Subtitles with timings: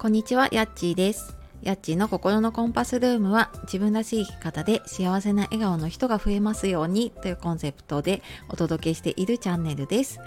[0.00, 1.36] こんにちは、やっちーです。
[1.60, 10.18] やっちーの心のコンパスルームは自分らしい生き方で幸せな笑顔の人が増えますようにというコンセプトでお届けしているチャンネルです。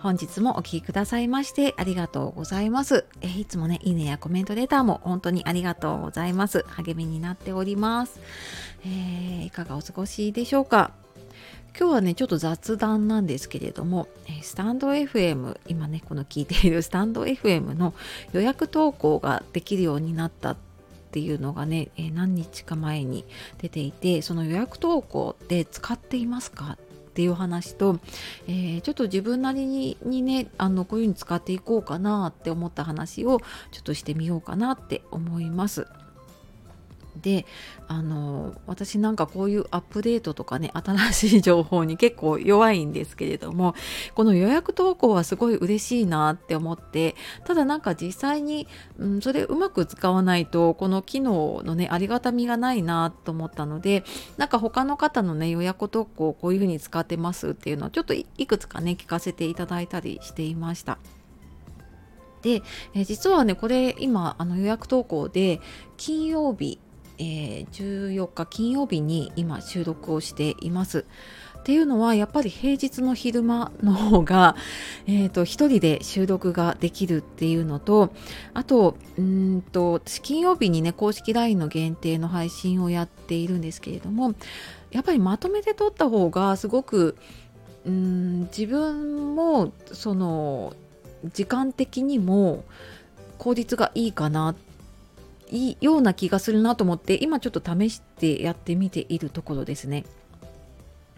[0.00, 3.06] 本日もお聴きくださいましてありがとうございます。
[3.22, 6.62] えいつもね、いいねやコメントレターも本当にありがとうございます。
[6.68, 8.20] 励みになっております。
[8.84, 10.90] えーいかがお過ごしでしょうか？
[11.76, 14.06] 今日はねちょっと雑談なんですけれども
[14.42, 17.94] スタンド FM 今ねこの聞いているスタンド FM の
[18.32, 20.56] 予約投稿ができるようになったっ
[21.10, 23.24] ていうのがね、え何日か前に
[23.58, 28.00] 出ていてその予約投稿って使っていますかっていう話と、
[28.48, 33.38] えーちょっと自分なりににねあのこういうふうに使っていこうかなって思った話を
[33.70, 35.86] ちょっとしてみようかなって思います。
[37.20, 37.46] で
[37.86, 43.74] あの私なんかこういうアップデートとかね新しい情報に結構弱いんですけれども
[44.14, 48.66] この予約投稿はすごい嬉しいなって思ってただなんか実際に、
[48.98, 54.04] うん、それうまく使わないとこの機能のねありがたみがないなと思ったので
[54.36, 60.98] なんか他の方のね予約投稿こういうふうに使ってますっていうのをちょっといくつかね聞かせていただいたりしていました。
[62.44, 65.60] で、え実はねこれ今あの予約投稿で
[65.96, 66.78] 金曜日
[67.18, 71.04] えー14日金曜日に今収録をしています。
[71.60, 74.54] っていうのはやっぱり平日の昼間の方が、
[75.08, 78.12] えー、と一人で収録ができるっていうのと
[78.52, 84.34] あとうんと私金曜日にね公式 LINE の限定の配信をやっているんですけれども
[84.90, 87.16] やっぱりまとめて撮った方がすごく
[87.86, 90.74] うん自分もその
[91.32, 92.64] 時間的にも
[93.38, 94.73] 効率がいいかなって
[95.54, 100.04] いいような気がするなと思って今ちょっと試してやってみているところですね。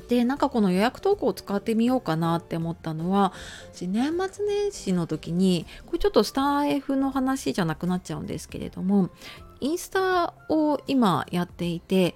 [0.09, 3.33] でなんかこの予約投稿を使ってみようかなって思ったのは
[3.73, 9.11] 私年末年始の時にこれちょっとスター F の話じゃなくなっちゃうんですけれども
[9.59, 12.15] インスタを今やっていて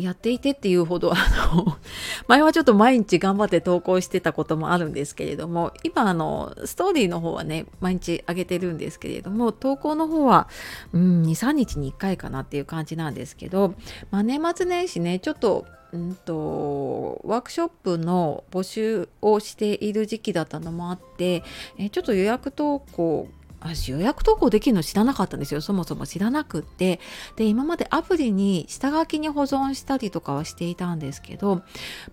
[0.00, 1.16] やっていてっていうほど あ
[1.54, 1.76] の
[2.26, 10.48] 前はちょっと毎日頑張って投稿してたこともあるんですけれども今あのストーリーの方はね毎日上げてるんですけれども投稿の方は
[10.92, 13.74] うん23日に1回かなっていう感じなんですけど、
[14.10, 21.42] まあ、年末年始ねちょっとうんとワークショップの募集をしている時期だったのもあって
[21.78, 23.28] えちょっと予約投稿
[23.60, 26.98] 私予約投稿できるの知らなかったんですよそもそも知らなくって
[27.36, 31.62] で今までアプリに下書きに保存したりとかはしていたんですけど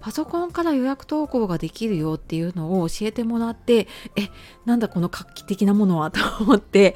[0.01, 4.29] パソコンから予約投稿ができるよっていうのを教えてもらってえ
[4.65, 6.95] なんだこの画期的なものはと思って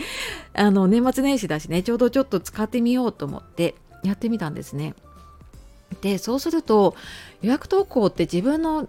[0.54, 4.96] あの年末年始だしねちょうどちょっと使ってみようと思ってやってみたんですね。
[6.02, 6.96] でそうすると
[7.42, 8.88] 予約投稿って自分の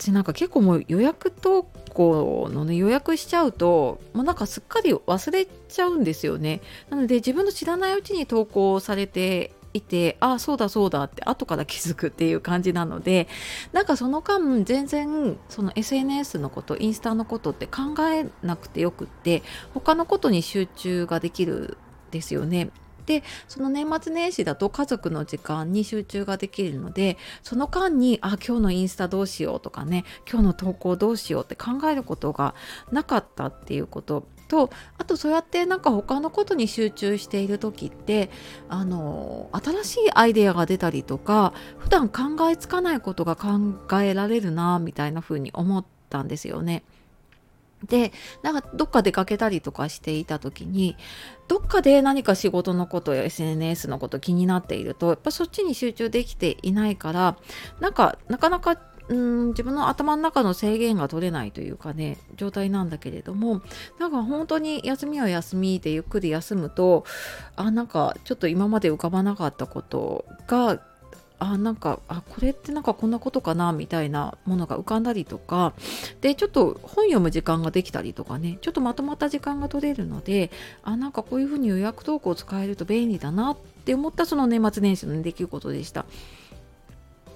[0.00, 6.62] 私なんか結構もう予約投稿のね予約しちゃうともうなんかすっかり忘れちゃうんですよね。
[6.88, 13.28] なので自分の知らないうちに投稿されていてああそうだそうだって後から気づくっていう感じなので
[13.72, 19.42] なんかその間全然その SNS のことインスタのことって考えなくてよくって
[19.74, 21.76] 他のことに集中ができる
[22.08, 22.70] んですよね。
[23.10, 32.54] でその年末年始だと家族の時間に集中ができるのでその間にあ今日のインスタどうしようとかね今日の投稿どうしようって考えることが
[32.92, 38.30] なかったっていうこととあとそうやってなんか他のことに集中している時って
[38.68, 43.58] あの新しいアイデアが出たりとか普段考えつかないことが考
[44.00, 46.84] えられるなみたいな風に思ったんですよね。
[47.86, 50.96] でなんかどっか出かけたりとかしていた時に
[51.48, 57.36] どっかで何か仕事のことや SNS のこと気になっているとやっぱそっちに集中できていないから
[57.80, 63.60] なんかなかなかうん自分の頭の中の制限が取れないというかね状態なんだけれども
[63.98, 67.04] なんか本当に休みは休みでゆっくり休むと
[67.56, 70.80] あなんかちょっと今まで浮かばなかったことが
[71.40, 75.72] あなんかあこれってなんかこんなことかなみたいなものが浮かんだりとか
[76.20, 80.50] でちょっと本読む時間ができたりとかねちょっとまとまった時間が取れるので
[80.84, 86.04] あなんかこういうふうに予約投稿を使えると便利だなって思ったその年末年始の出来事でした。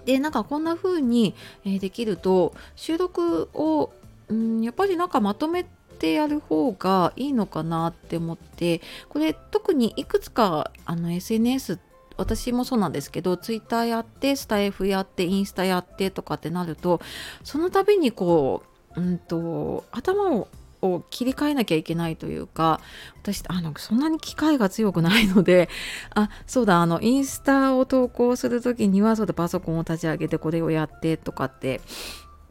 [0.05, 1.35] でなんかこんな風に、
[1.65, 3.91] できると収録を、
[4.29, 5.65] うん、やっぱりなんかまとめ
[5.99, 11.79] てやる方がいいのかなって思ってこれ特にいくつかあの SNS
[12.16, 17.00] 私もそうなんですけどツイッターやってスタイフやってインスタやってとかってなると
[17.43, 18.62] その度にこ
[18.96, 20.49] う、うん、と頭を
[20.87, 22.81] を切り替えなきゃいけないというか
[23.22, 25.69] 私あのそんなに機械が強くないので
[26.14, 31.81] あそうだあのインスタを投稿する時にはそうだパソコンを立ち上げてこれをやってとかって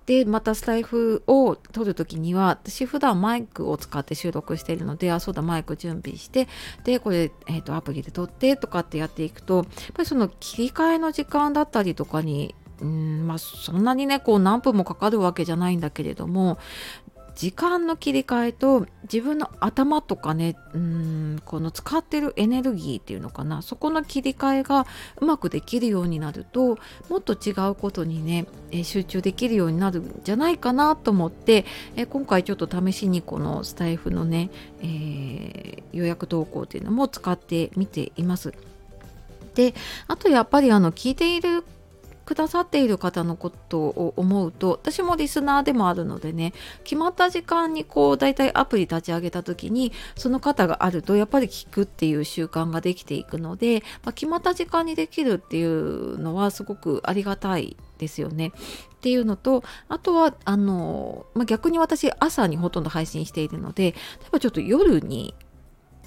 [0.06, 6.48] でまたスタイフを撮る時には私普段マイクを使って収録しているのであそうだマイク準備して
[6.84, 16.58] でこれ、えーと、アプリで撮ってとかってやっていくとやっぱりその切り替えの時間だったりとかにうんまあそんなにねこう何分もかかるわけじゃないんだけれども
[17.36, 24.86] 時間の切り替えと自分の頭とかねうんこの使ってるエネルギーっていうのかなそこの切り替えが
[25.18, 26.78] うまくできるようになると
[27.10, 31.66] もっと違うことにね、え集中できるようになるんじゃないかなと思って、
[31.96, 34.50] え今回ちょっと試しにこのスタイフのね、
[34.82, 38.54] えー、予約投稿っていうのも使ってみています。
[39.56, 39.74] で
[40.08, 41.64] あとやっぱりあの聞いている
[42.26, 46.54] くださっている方のことを思うと私もリスナーでもあるのでね
[46.84, 58.52] 決まった時間にこうだいたいアプリ立ち上げた時にその方があるとやっぱり聞くっていう習慣ができていくので、まあ、決まった時間にできるっていうのはすごくありがたいですよね。
[58.96, 63.94] っていうのとあとはあの、まあ、逆に私朝にほとんど配信しているので例え
[64.32, 65.36] ばちょっと夜に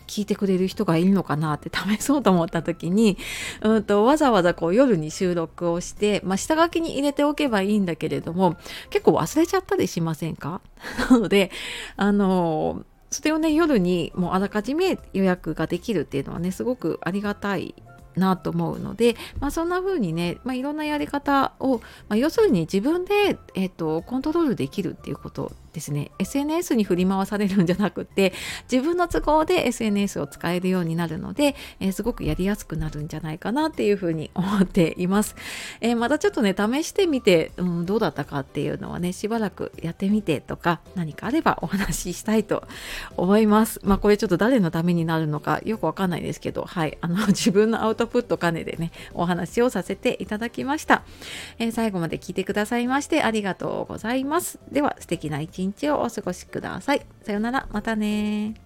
[0.06, 3.18] 聞いてくれる人がいるのかなって試そうと思った時に、
[3.62, 8.56] うんと、わざわざこう夜に収録をして、まあ、下書きに入れておけばいいんだけれども
[8.90, 10.60] 結構忘れちゃったりしませんか？
[11.10, 11.50] なので
[11.96, 17.74] あのそれをね夜にもうあらかじめ予約ができるっていうのはねすごくありがたい
[18.16, 26.10] なと思うので、まあ、そんな風にね、まあ、いろんなやり方を、まあ、要するに自分で、えーとコントロールできるっていうことですね。
[26.18, 28.32] SNS に振り回されるんじゃなくて
[28.72, 35.36] 自分の都合で SNS を使えるようになるので、えー、すごくやりやすくなるんじゃないかなっていうふうに思っています、
[35.82, 42.66] えー、またちょっとね試してみて、うん、どうだったかっていうのはねしばらくやってみてとか何かあればお話ししたいと
[43.18, 43.78] 思います。
[43.84, 46.96] まあこれちょっと誰のためになるのかよくわかんないですけどはい。
[47.02, 51.02] あの 自分のアウトプット兼ねでねお話をさせていただきました、
[51.58, 54.58] えー、最後まで聞いてくださいましてありがとうございます。
[54.72, 57.06] では素敵な一日日をお過ごしください。
[57.22, 58.65] さようなら、またね